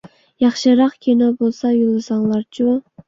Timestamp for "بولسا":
1.41-1.75